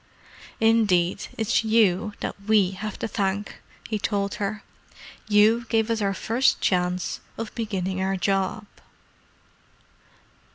"Indeed, 0.59 1.27
it's 1.37 1.63
you 1.63 2.13
that 2.21 2.35
we 2.41 2.71
have 2.71 2.97
to 2.97 3.07
thank," 3.07 3.61
he 3.87 3.99
told 3.99 4.33
her. 4.41 4.63
"You 5.27 5.67
gave 5.69 5.91
us 5.91 6.01
our 6.01 6.15
first 6.15 6.59
chance 6.59 7.19
of 7.37 7.53
beginning 7.53 8.01
our 8.01 8.17
job." 8.17 8.65